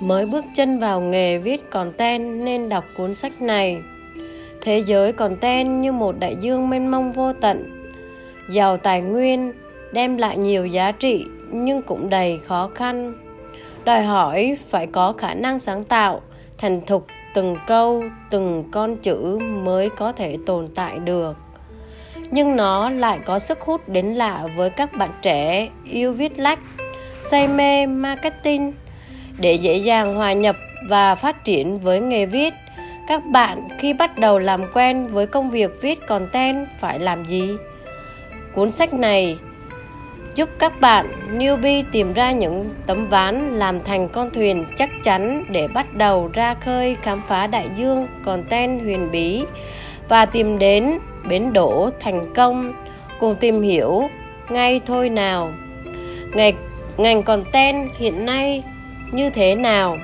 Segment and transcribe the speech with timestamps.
[0.00, 3.78] mới bước chân vào nghề viết content nên đọc cuốn sách này.
[4.60, 7.82] Thế giới content như một đại dương mênh mông vô tận.
[8.50, 9.52] Giàu tài nguyên,
[9.92, 13.14] đem lại nhiều giá trị, nhưng cũng đầy khó khăn.
[13.84, 16.22] Đòi hỏi phải có khả năng sáng tạo,
[16.58, 21.36] thành thục từng câu, từng con chữ mới có thể tồn tại được.
[22.30, 26.58] Nhưng nó lại có sức hút đến lạ với các bạn trẻ, yêu viết lách,
[27.20, 28.72] say mê marketing
[29.40, 30.56] để dễ dàng hòa nhập
[30.88, 32.54] và phát triển với nghề viết.
[33.08, 37.50] Các bạn khi bắt đầu làm quen với công việc viết content phải làm gì?
[38.54, 39.38] Cuốn sách này
[40.34, 45.44] giúp các bạn newbie tìm ra những tấm ván làm thành con thuyền chắc chắn
[45.50, 49.44] để bắt đầu ra khơi khám phá đại dương content huyền bí
[50.08, 52.72] và tìm đến bến đỗ thành công,
[53.20, 54.02] cùng tìm hiểu
[54.50, 55.52] ngay thôi nào.
[56.34, 56.54] Ngày,
[56.96, 58.62] ngành content hiện nay
[59.12, 59.96] như thế nào?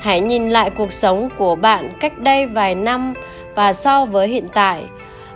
[0.00, 3.14] Hãy nhìn lại cuộc sống của bạn cách đây vài năm
[3.54, 4.84] và so với hiện tại.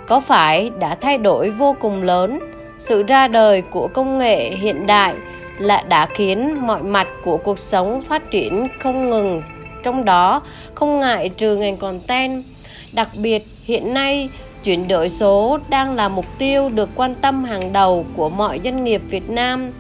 [0.06, 2.38] Có phải đã thay đổi vô cùng lớn?
[2.78, 5.14] Sự ra đời của công nghệ hiện đại
[5.58, 9.42] là đã khiến mọi mặt của cuộc sống phát triển không ngừng.
[9.82, 10.42] Trong đó,
[10.74, 12.44] không ngại trừ ngành content.
[12.92, 14.28] Đặc biệt, hiện nay,
[14.64, 18.84] chuyển đổi số đang là mục tiêu được quan tâm hàng đầu của mọi doanh
[18.84, 19.70] nghiệp việt nam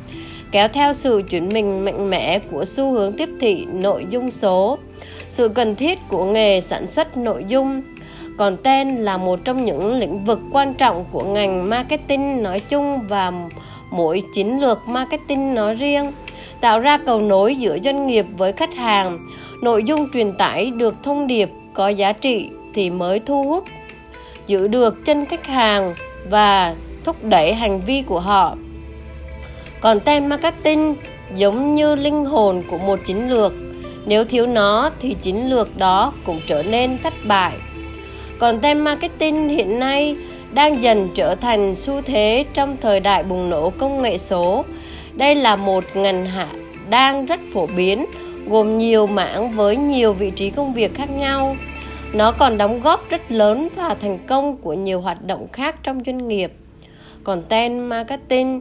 [0.52, 4.78] kéo theo sự chuyển mình mạnh mẽ của xu hướng tiếp thị nội dung số.
[5.28, 7.82] Sự cần thiết của nghề sản xuất nội dung
[8.38, 13.32] content là một trong những lĩnh vực quan trọng của ngành marketing nói chung và
[13.90, 16.12] mỗi chiến lược marketing nói riêng,
[16.60, 19.18] tạo ra cầu nối giữa doanh nghiệp với khách hàng.
[19.62, 23.64] Nội dung truyền tải được thông điệp có giá trị thì mới thu hút,
[24.46, 25.94] giữ được chân khách hàng
[26.30, 28.56] và thúc đẩy hành vi của họ
[29.80, 30.94] còn tên marketing
[31.34, 33.52] giống như linh hồn của một chiến lược.
[34.06, 37.52] Nếu thiếu nó thì chiến lược đó cũng trở nên thất bại.
[38.38, 40.16] Còn tên marketing hiện nay
[40.52, 44.64] đang dần trở thành xu thế trong thời đại bùng nổ công nghệ số.
[45.12, 46.46] Đây là một ngành hạ,
[46.90, 48.06] đang rất phổ biến,
[48.48, 51.56] gồm nhiều mảng với nhiều vị trí công việc khác nhau.
[52.12, 56.00] Nó còn đóng góp rất lớn vào thành công của nhiều hoạt động khác trong
[56.06, 56.52] doanh nghiệp.
[57.24, 58.60] Còn tên marketing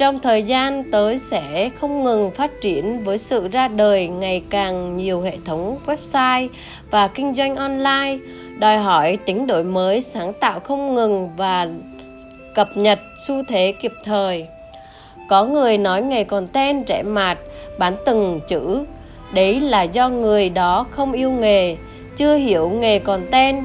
[0.00, 4.96] trong thời gian tới sẽ không ngừng phát triển với sự ra đời ngày càng
[4.96, 6.48] nhiều hệ thống website
[6.90, 8.18] và kinh doanh online.
[8.58, 11.68] Đòi hỏi tính đổi mới, sáng tạo không ngừng và
[12.54, 14.46] cập nhật xu thế kịp thời.
[15.28, 17.38] Có người nói nghề content trẻ mạt,
[17.78, 18.84] bán từng chữ.
[19.34, 21.76] Đấy là do người đó không yêu nghề,
[22.16, 23.64] chưa hiểu nghề content.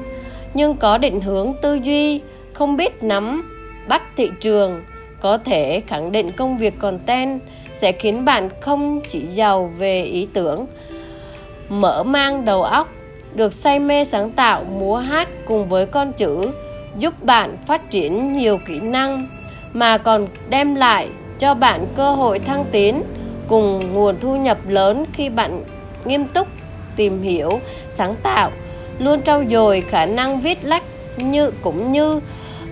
[0.53, 2.21] Nhưng có định hướng tư duy,
[2.53, 3.51] không biết nắm
[3.87, 4.81] bắt thị trường
[5.25, 7.41] có thể khẳng định công việc content
[7.73, 10.65] sẽ khiến bạn không chỉ giàu về ý tưởng,
[11.69, 12.89] mở mang đầu óc,
[13.33, 16.51] được say mê sáng tạo, múa hát cùng với con chữ,
[16.97, 19.27] giúp bạn phát triển nhiều kỹ năng,
[19.73, 21.09] mà còn đem lại
[21.39, 23.03] cho bạn cơ hội thăng tiến
[23.47, 25.63] cùng nguồn thu nhập lớn khi bạn
[26.05, 26.47] nghiêm túc
[26.95, 27.59] tìm hiểu,
[27.89, 28.51] sáng tạo,
[28.99, 30.83] luôn trau dồi khả năng viết lách
[31.17, 32.19] như cũng như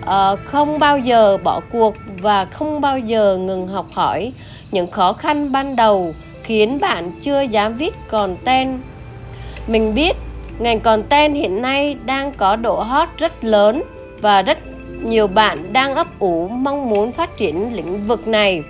[0.04, 4.32] uh, không bao giờ bỏ cuộc và không bao giờ ngừng học hỏi.
[4.72, 8.36] Những khó khăn ban đầu khiến bạn chưa dám viết còn
[9.66, 10.16] mình biết
[10.58, 13.82] ngành content hiện nay đang có độ hot rất lớn
[14.20, 14.58] và rất
[15.02, 18.62] nhiều bạn đang ấp ủ mong muốn phát triển lĩnh vực này.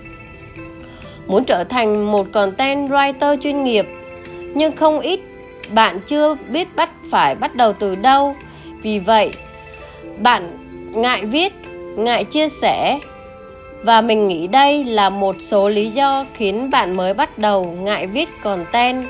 [1.26, 3.86] Muốn trở thành một content writer chuyên nghiệp
[4.54, 5.20] nhưng không ít
[5.70, 8.34] bạn chưa biết bắt phải bắt đầu từ đâu.
[8.82, 9.32] Vì vậy
[10.18, 10.63] bạn
[10.94, 11.52] ngại viết,
[11.96, 12.98] ngại chia sẻ.
[13.82, 18.06] Và mình nghĩ đây là một số lý do khiến bạn mới bắt đầu ngại
[18.06, 19.04] viết content.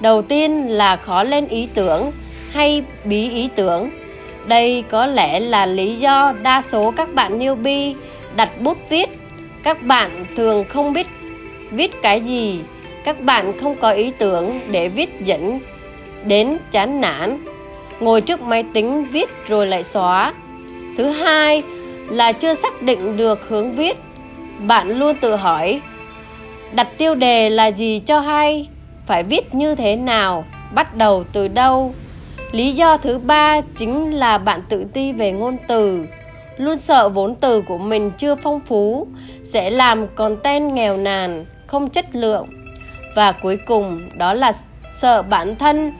[0.00, 2.12] Đầu tiên là khó lên ý tưởng
[2.50, 3.90] hay bí ý tưởng.
[4.46, 7.94] Đây có lẽ là lý do đa số các bạn newbie
[8.36, 9.18] đặt bút viết.
[9.62, 11.06] Các bạn thường không biết
[11.70, 12.60] viết cái gì.
[13.04, 15.60] Các bạn không có ý tưởng để viết dẫn
[16.24, 17.44] đến chán nản.
[18.00, 20.32] Ngồi trước máy tính viết rồi lại xóa
[20.96, 21.62] thứ hai
[22.08, 23.96] là chưa xác định được hướng viết.
[24.58, 25.80] Bạn luôn tự hỏi,
[26.72, 28.68] đặt tiêu đề là gì cho hay,
[29.06, 30.44] phải viết như thế nào,
[30.74, 31.94] bắt đầu từ đâu?
[32.52, 36.06] Lý do thứ ba chính là bạn tự ti về ngôn từ.
[36.56, 39.06] Luôn sợ vốn từ của mình chưa phong phú,
[39.42, 42.46] sẽ làm content nghèo nàn, không chất lượng.
[43.16, 44.52] Và cuối cùng, đó là
[44.94, 45.92] sợ bản thân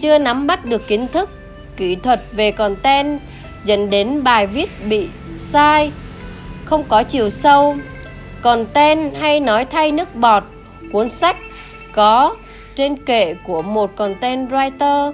[0.00, 1.30] chưa nắm bắt được kiến thức,
[1.76, 3.20] kỹ thuật về content
[3.64, 5.08] dẫn đến bài viết bị
[5.38, 5.92] sai
[6.64, 7.76] không có chiều sâu
[8.42, 10.42] còn tên hay nói thay nước bọt
[10.92, 11.36] cuốn sách
[11.92, 12.36] có
[12.74, 15.12] trên kệ của một content writer.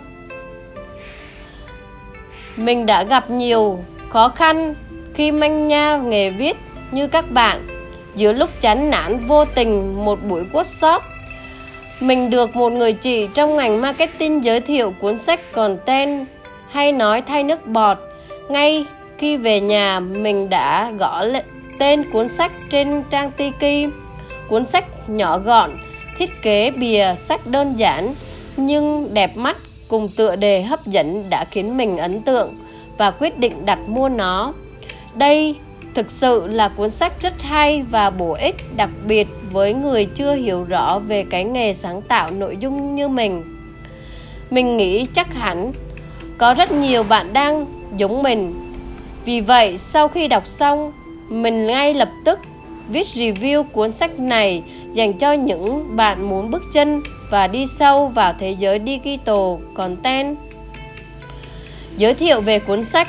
[2.57, 4.75] Mình đã gặp nhiều khó khăn
[5.15, 6.57] khi manh nha nghề viết
[6.91, 7.67] như các bạn.
[8.15, 11.01] Giữa lúc chán nản vô tình một buổi workshop,
[12.01, 16.27] mình được một người chị trong ngành marketing giới thiệu cuốn sách content
[16.71, 17.99] hay nói thay nước bọt.
[18.49, 18.87] Ngay
[19.19, 21.25] khi về nhà, mình đã gõ
[21.79, 23.93] tên cuốn sách trên trang Tiki.
[24.49, 25.71] Cuốn sách nhỏ gọn,
[26.19, 28.15] thiết kế bìa sách đơn giản
[28.57, 29.57] nhưng đẹp mắt
[29.89, 32.55] cùng tựa đề hấp dẫn đã khiến mình ấn tượng
[32.99, 34.53] và quyết định đặt mua nó.
[35.15, 35.57] Đây
[35.95, 40.35] thực sự là cuốn sách rất hay và bổ ích đặc biệt với người chưa
[40.35, 43.43] hiểu rõ về cái nghề sáng tạo nội dung như mình.
[44.51, 45.73] Mình nghĩ chắc hẳn
[46.39, 48.73] có rất nhiều bạn đang giống mình.
[49.25, 50.93] Vì vậy, sau khi đọc xong,
[51.29, 52.39] mình ngay lập tức
[52.89, 54.63] viết review cuốn sách này
[54.93, 60.37] dành cho những bạn muốn bước chân và đi sâu vào thế giới digital content.
[61.97, 63.09] Giới thiệu về cuốn sách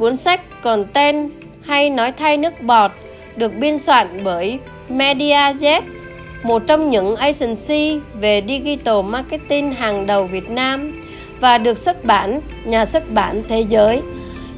[0.00, 1.30] Cuốn sách Content
[1.62, 2.90] hay nói thay nước bọt
[3.36, 4.58] được biên soạn bởi
[4.88, 5.80] mediajet
[6.42, 10.99] một trong những agency về digital marketing hàng đầu Việt Nam
[11.40, 14.02] và được xuất bản nhà xuất bản thế giới.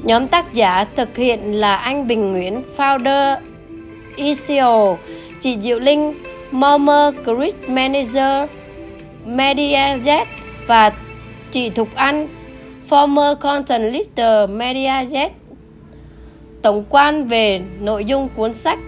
[0.02, 3.36] Nhóm tác giả thực hiện là anh Bình Nguyễn, founder
[4.16, 4.96] ICO,
[5.40, 6.14] chị Diệu Linh,
[6.50, 8.50] Momer Grid Manager,
[9.26, 10.24] MediaZ
[10.66, 10.92] và
[11.50, 12.28] chị Thục Anh,
[12.90, 15.28] former content leader MediaZ.
[16.62, 18.78] Tổng quan về nội dung cuốn sách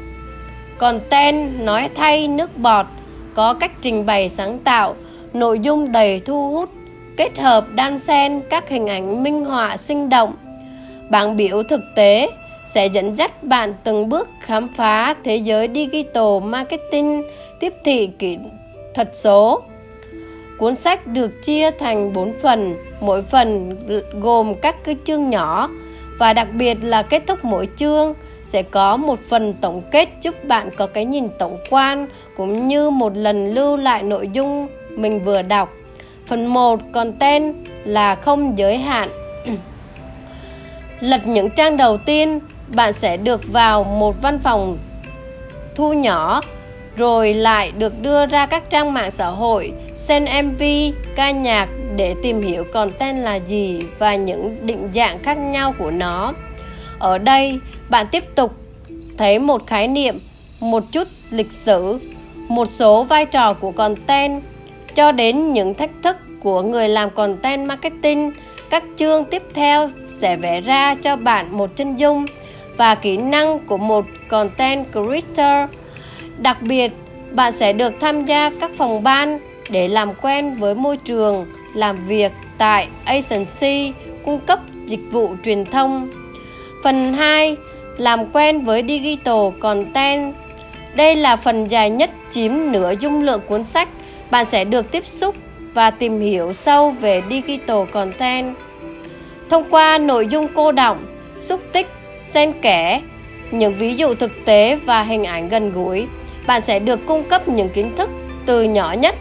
[0.79, 2.87] Content nói thay nước bọt
[3.35, 4.95] có cách trình bày sáng tạo,
[5.33, 6.71] nội dung đầy thu hút,
[7.17, 10.35] kết hợp đan xen các hình ảnh minh họa sinh động.
[11.11, 12.29] Bảng biểu thực tế
[12.67, 17.23] sẽ dẫn dắt bạn từng bước khám phá thế giới digital marketing
[17.61, 18.39] tiếp thị kỹ
[18.95, 19.63] thuật số.
[20.59, 23.77] Cuốn sách được chia thành 4 phần, mỗi phần
[24.21, 25.71] gồm các cái chương nhỏ
[26.19, 28.15] và đặc biệt là kết thúc mỗi chương
[28.47, 32.07] sẽ có một phần tổng kết giúp bạn có cái nhìn tổng quan
[32.37, 35.73] cũng như một lần lưu lại nội dung mình vừa đọc.
[36.27, 37.55] Phần 1 content
[37.85, 39.09] là không giới hạn.
[41.01, 44.79] Lật những trang đầu tiên, bạn sẽ được vào một văn phòng
[45.75, 46.41] thu nhỏ
[46.97, 50.63] rồi lại được đưa ra các trang mạng xã hội, xem MV,
[51.17, 55.91] ca nhạc để tìm hiểu content là gì và những định dạng khác nhau của
[55.91, 56.33] nó.
[56.99, 58.55] Ở đây, bạn tiếp tục
[59.19, 60.19] thấy một khái niệm,
[60.61, 61.99] một chút lịch sử,
[62.49, 64.43] một số vai trò của content
[64.95, 68.33] cho đến những thách thức của người làm content marketing.
[68.71, 72.27] Các chương tiếp theo sẽ vẽ ra cho bạn một chân dung
[72.77, 75.71] và kỹ năng của một content creator.
[76.39, 76.93] Đặc biệt,
[77.31, 79.39] bạn sẽ được tham gia các phòng ban
[79.71, 83.93] để làm quen với môi trường làm việc tại agency
[84.25, 86.11] cung cấp dịch vụ truyền thông.
[86.85, 87.57] Phần 2
[87.99, 90.35] làm quen với digital content.
[90.95, 93.89] Đây là phần dài nhất chiếm nửa dung lượng cuốn sách.
[94.31, 95.35] Bạn sẽ được tiếp xúc
[95.75, 98.57] và tìm hiểu sâu về digital content.
[99.51, 101.07] Thông qua nội dung cô động,
[101.41, 101.87] xúc tích,
[102.21, 103.01] xen kẽ,
[103.51, 106.07] những ví dụ thực tế và hình ảnh gần gũi,
[106.47, 108.11] bạn sẽ được cung cấp những kiến thức
[108.47, 109.15] từ nhỏ nhất,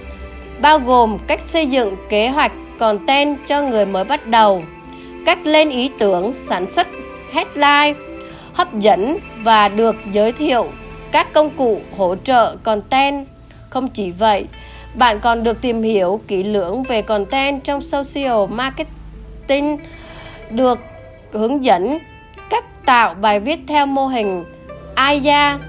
[0.62, 4.63] bao gồm cách xây dựng kế hoạch content cho người mới bắt đầu,
[5.25, 6.88] cách lên ý tưởng, sản xuất
[7.34, 8.00] headline,
[8.54, 10.68] hấp dẫn và được giới thiệu
[11.12, 13.27] các công cụ hỗ trợ content.
[13.70, 14.48] Không chỉ vậy,
[14.94, 19.78] bạn còn được tìm hiểu kỹ lưỡng về content trong social marketing,
[20.50, 20.80] được
[21.32, 21.98] hướng dẫn
[22.50, 24.44] cách tạo bài viết theo mô hình
[24.96, 25.60] aida,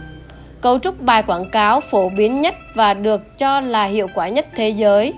[0.61, 4.47] cấu trúc bài quảng cáo phổ biến nhất và được cho là hiệu quả nhất
[4.55, 5.13] thế giới.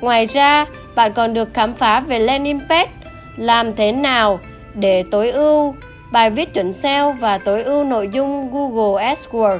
[0.00, 0.64] Ngoài ra,
[0.94, 2.90] bạn còn được khám phá về landing page,
[3.36, 4.40] làm thế nào
[4.74, 5.74] để tối ưu
[6.12, 9.58] bài viết chuẩn SEO và tối ưu nội dung Google AdWords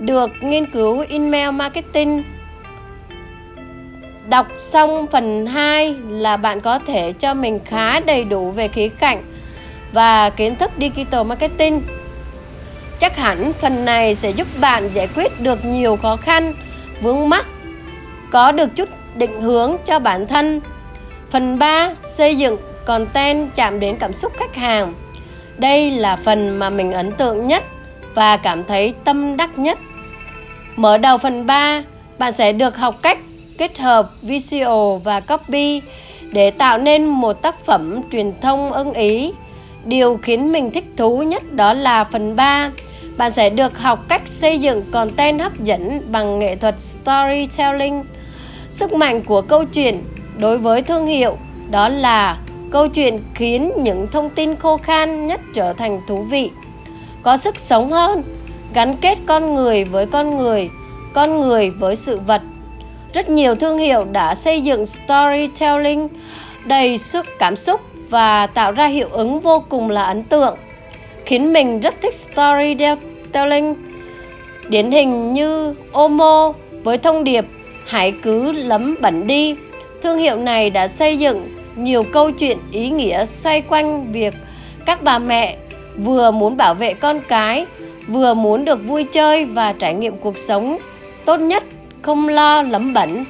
[0.00, 2.22] được nghiên cứu email marketing.
[4.28, 8.88] Đọc xong phần 2 là bạn có thể cho mình khá đầy đủ về khía
[8.88, 9.22] cạnh
[9.92, 11.82] và kiến thức digital marketing.
[12.98, 16.54] Chắc hẳn phần này sẽ giúp bạn giải quyết được nhiều khó khăn,
[17.00, 17.46] vướng mắc,
[18.30, 20.60] có được chút định hướng cho bản thân.
[21.30, 24.94] Phần 3 xây dựng content chạm đến cảm xúc khách hàng.
[25.58, 27.62] Đây là phần mà mình ấn tượng nhất
[28.14, 29.78] và cảm thấy tâm đắc nhất.
[30.76, 31.82] Mở đầu phần 3,
[32.18, 33.18] bạn sẽ được học cách
[33.58, 35.82] kết hợp video và copy
[36.32, 39.32] để tạo nên một tác phẩm truyền thông ưng ý.
[39.84, 42.70] Điều khiến mình thích thú nhất đó là phần 3.
[43.16, 48.04] Bạn sẽ được học cách xây dựng content hấp dẫn bằng nghệ thuật storytelling
[48.70, 50.02] sức mạnh của câu chuyện
[50.38, 51.36] đối với thương hiệu
[51.70, 52.38] đó là
[52.70, 56.50] câu chuyện khiến những thông tin khô khan nhất trở thành thú vị
[57.22, 58.22] có sức sống hơn,
[58.74, 60.70] gắn kết con người với con người
[61.14, 62.42] con người với sự vật
[63.14, 66.08] rất nhiều thương hiệu đã xây dựng storytelling
[66.64, 67.80] đầy sức cảm xúc
[68.10, 70.56] và tạo ra hiệu ứng vô cùng là ấn tượng,
[71.24, 73.74] khiến mình rất thích storytelling.
[74.68, 76.52] Điển hình như Omo
[76.84, 77.44] với thông điệp
[77.86, 79.56] hãy cứ lấm bẩn đi
[80.02, 84.34] thương hiệu này đã xây dựng nhiều câu chuyện ý nghĩa xoay quanh việc
[84.86, 85.56] các bà mẹ
[85.96, 87.66] vừa muốn bảo vệ con cái,
[88.08, 90.78] vừa muốn được vui chơi và trải nghiệm cuộc sống
[91.24, 91.64] tốt nhất
[92.04, 93.24] không lo lấm bẩn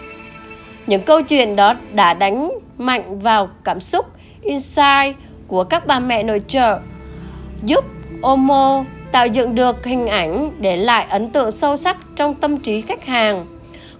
[0.87, 4.07] những câu chuyện đó đã đánh mạnh vào cảm xúc
[4.43, 5.17] insight
[5.47, 6.79] của các bà mẹ nội trợ
[7.63, 7.85] giúp
[8.23, 12.81] Omo tạo dựng được hình ảnh để lại ấn tượng sâu sắc trong tâm trí
[12.81, 13.47] khách hàng.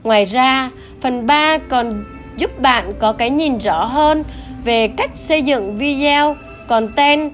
[0.03, 2.05] Ngoài ra, phần 3 còn
[2.37, 4.25] giúp bạn có cái nhìn rõ hơn
[4.65, 6.37] về cách xây dựng video,
[6.69, 7.33] content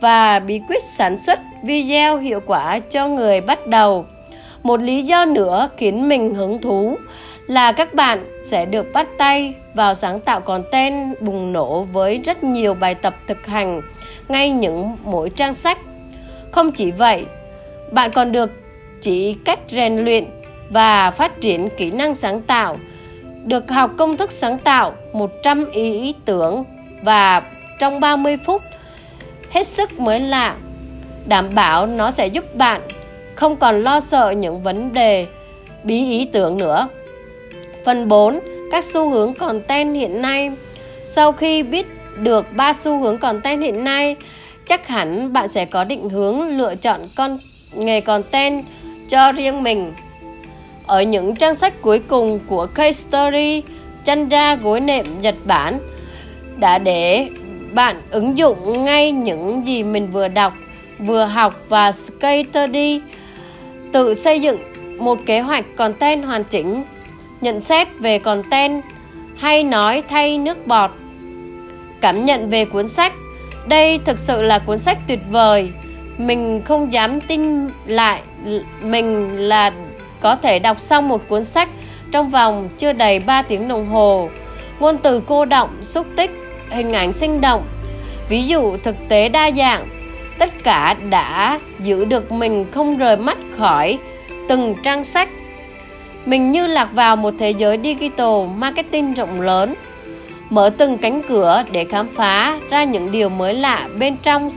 [0.00, 4.06] và bí quyết sản xuất video hiệu quả cho người bắt đầu.
[4.62, 6.96] Một lý do nữa khiến mình hứng thú
[7.46, 12.44] là các bạn sẽ được bắt tay vào sáng tạo content bùng nổ với rất
[12.44, 13.80] nhiều bài tập thực hành
[14.28, 15.78] ngay những mỗi trang sách.
[16.50, 17.24] Không chỉ vậy,
[17.90, 18.50] bạn còn được
[19.00, 20.24] chỉ cách rèn luyện
[20.70, 22.76] và phát triển kỹ năng sáng tạo,
[23.44, 26.64] được học công thức sáng tạo 100 ý, ý tưởng
[27.02, 27.42] và
[27.78, 28.62] trong 30 phút
[29.50, 30.56] hết sức mới lạ.
[31.26, 32.80] Đảm bảo nó sẽ giúp bạn
[33.34, 35.26] không còn lo sợ những vấn đề
[35.84, 36.88] bí ý tưởng nữa.
[37.84, 38.38] Phần 4.
[38.70, 40.50] Các xu hướng content hiện nay
[41.04, 41.86] Sau khi biết
[42.16, 44.16] được ba xu hướng content hiện nay,
[44.66, 47.38] chắc hẳn bạn sẽ có định hướng lựa chọn con
[47.74, 48.64] nghề content
[49.08, 49.92] cho riêng mình.
[50.86, 53.62] Ở những trang sách cuối cùng của Case Story,
[54.04, 55.78] chăn da gối nệm Nhật Bản
[56.56, 57.28] đã để
[57.72, 60.54] bạn ứng dụng ngay những gì mình vừa đọc,
[60.98, 63.00] vừa học và case study,
[63.92, 64.58] tự xây dựng
[64.98, 66.82] một kế hoạch content hoàn chỉnh,
[67.40, 68.82] nhận xét về content
[69.36, 70.90] hay nói thay nước bọt.
[72.00, 73.12] Cảm nhận về cuốn sách,
[73.66, 75.72] đây thực sự là cuốn sách tuyệt vời
[76.18, 78.22] mình không dám tin lại
[78.82, 79.72] mình là
[80.20, 81.68] có thể đọc xong một cuốn sách
[82.12, 84.28] trong vòng chưa đầy 3 tiếng đồng hồ.
[84.80, 86.30] Ngôn từ cô động, xúc tích,
[86.70, 87.62] hình ảnh sinh động,
[88.28, 89.88] ví dụ thực tế đa dạng,
[90.38, 93.98] tất cả đã giữ được mình không rời mắt khỏi
[94.48, 95.28] từng trang sách.
[96.26, 99.74] Mình như lạc vào một thế giới digital marketing rộng lớn,
[100.50, 104.50] mở từng cánh cửa để khám phá ra những điều mới lạ bên trong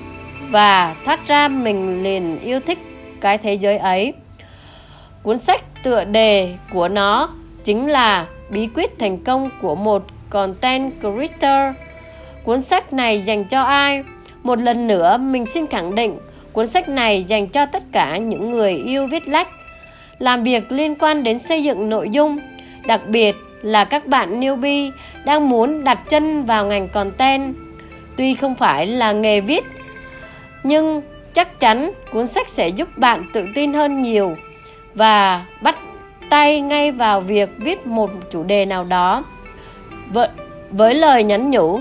[0.49, 2.79] và thoát ra mình liền yêu thích
[3.21, 4.13] cái thế giới ấy.
[5.23, 7.29] Cuốn sách tựa đề của nó
[7.63, 11.75] chính là bí quyết thành công của một content creator.
[12.43, 14.03] Cuốn sách này dành cho ai?
[14.45, 16.17] Một lần nữa mình xin khẳng định
[16.53, 19.47] cuốn sách này dành cho tất cả những người yêu viết lách
[20.19, 22.39] làm việc liên quan đến xây dựng nội dung
[22.87, 24.91] đặc biệt là các bạn newbie
[25.25, 27.55] đang muốn đặt chân vào ngành content.
[28.17, 29.65] Tuy không phải là nghề viết
[30.63, 31.01] nhưng
[31.33, 34.35] chắc chắn cuốn sách sẽ giúp bạn tự tin hơn nhiều
[34.93, 35.75] và bắt
[36.29, 39.23] tay ngay vào việc viết một chủ đề nào đó.
[40.07, 40.27] Với,
[40.71, 41.79] với lời nhắn nhủ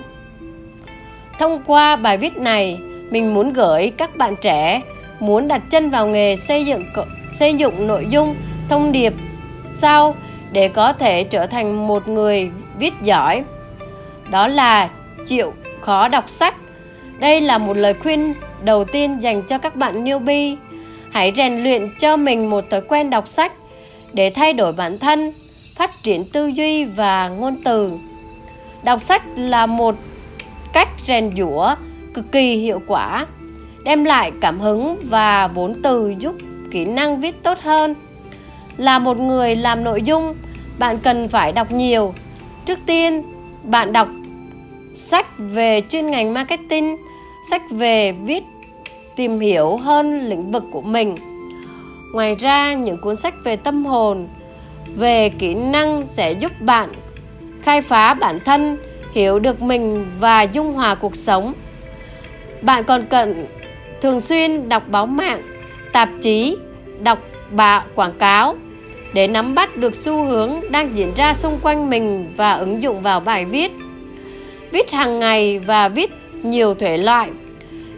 [1.38, 2.78] thông qua bài viết này
[3.10, 4.82] mình muốn gửi các bạn trẻ
[5.20, 6.84] muốn đặt chân vào nghề xây dựng
[7.32, 8.34] xây dựng nội dung
[8.68, 9.14] thông điệp
[9.74, 10.14] sau
[10.52, 13.42] để có thể trở thành một người viết giỏi
[14.30, 14.88] đó là
[15.26, 16.54] chịu khó đọc sách
[17.18, 20.56] đây là một lời khuyên đầu tiên dành cho các bạn newbie.
[21.10, 23.52] Hãy rèn luyện cho mình một thói quen đọc sách
[24.12, 25.32] để thay đổi bản thân,
[25.74, 27.92] phát triển tư duy và ngôn từ.
[28.82, 29.96] Đọc sách là một
[30.74, 31.74] cách rèn giũa
[32.14, 33.26] cực kỳ hiệu quả,
[33.84, 36.34] đem lại cảm hứng và vốn từ giúp
[36.70, 37.94] kỹ năng viết tốt hơn.
[38.76, 40.34] Là một người làm nội dung,
[40.78, 42.14] bạn cần phải đọc nhiều.
[42.66, 43.22] Trước tiên,
[43.62, 44.08] bạn đọc
[44.94, 46.96] sách về chuyên ngành marketing,
[47.50, 48.44] sách về viết
[49.16, 51.16] tìm hiểu hơn lĩnh vực của mình
[52.14, 54.28] ngoài ra những cuốn sách về tâm hồn
[54.96, 56.88] về kỹ năng sẽ giúp bạn
[57.62, 58.78] khai phá bản thân
[59.14, 61.52] hiểu được mình và dung hòa cuộc sống.
[62.62, 63.46] Bạn còn cần
[64.02, 65.42] thường xuyên đọc báo mạng
[65.92, 66.56] tạp chí
[67.00, 67.18] đọc
[67.50, 68.56] bạ quảng cáo
[69.14, 73.02] để nắm bắt được xu hướng đang diễn ra xung quanh mình và ứng dụng
[73.02, 73.72] vào bài viết.
[74.70, 76.10] Viết hàng ngày và viết
[76.42, 77.30] nhiều thể loại.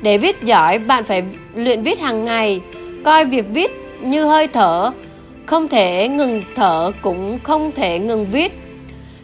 [0.03, 1.23] Để viết giỏi, bạn phải
[1.55, 2.61] luyện viết hàng ngày,
[3.05, 3.71] coi việc viết
[4.01, 4.91] như hơi thở,
[5.47, 8.53] không thể ngừng thở cũng không thể ngừng viết.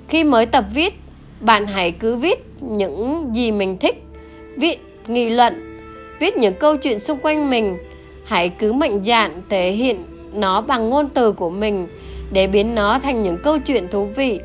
[0.08, 1.01] khi mới tập viết
[1.42, 4.02] bạn hãy cứ viết những gì mình thích,
[4.56, 5.78] viết nghị luận,
[6.20, 7.78] viết những câu chuyện xung quanh mình.
[8.25, 9.96] Hãy cứ mạnh dạn thể hiện
[10.34, 11.87] nó bằng ngôn từ của mình
[12.32, 14.40] để biến nó thành những câu chuyện thú vị.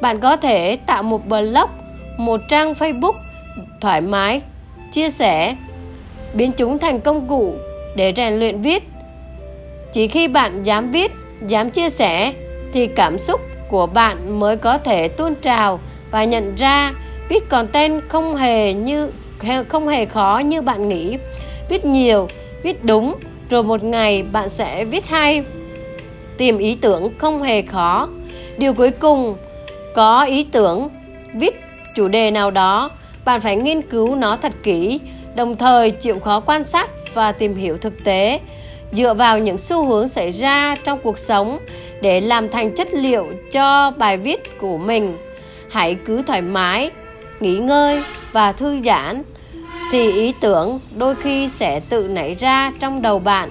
[0.00, 1.70] Bạn có thể tạo một blog,
[2.18, 3.14] một trang facebook
[3.80, 4.42] thoải mái,
[4.92, 5.56] chia sẻ,
[6.34, 7.54] biến chúng thành công cụ
[7.96, 8.88] để rèn luyện viết.
[9.92, 11.12] Chỉ khi bạn dám viết,
[11.46, 12.32] dám chia sẻ
[12.72, 13.40] thì cảm xúc
[13.70, 15.80] của bạn mới có thể tuôn trào
[16.10, 16.92] và nhận ra
[17.28, 19.10] viết content không hề như,
[19.68, 21.16] không hề khó như bạn nghĩ.
[21.68, 22.28] Viết nhiều,
[22.62, 23.14] viết đúng,
[23.50, 25.42] rồi một ngày bạn sẽ viết hay.
[26.38, 28.08] Tìm ý tưởng không hề khó.
[28.58, 29.36] Điều cuối cùng,
[29.94, 30.88] có ý tưởng,
[31.34, 31.60] viết
[31.96, 32.90] chủ đề nào đó,
[33.24, 35.00] bạn phải nghiên cứu nó thật kỹ,
[35.34, 38.40] đồng thời chịu khó quan sát và tìm hiểu thực tế.
[38.92, 41.58] Dựa vào những xu hướng xảy ra trong cuộc sống
[42.00, 45.16] để làm thành chất liệu cho bài viết của mình
[45.70, 46.90] hãy cứ thoải mái,
[47.40, 49.22] nghỉ ngơi và thư giãn,
[49.92, 53.48] thì ý tưởng đôi khi sẽ tự nảy ra trong đầu bạn.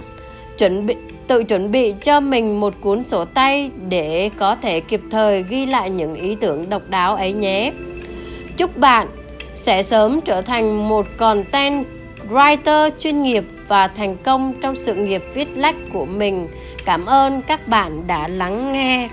[0.58, 0.96] Chuẩn bị,
[1.28, 5.66] tự chuẩn bị cho mình một cuốn sổ tay để có thể kịp thời ghi
[5.66, 7.72] lại những ý tưởng độc đáo ấy nhé.
[8.58, 9.08] Chúc bạn
[9.54, 11.86] sẽ sớm trở thành một content
[12.30, 16.48] writer chuyên nghiệp và thành công trong sự nghiệp viết lách của mình.
[16.86, 19.10] Cảm ơn các bạn đã lắng nghe.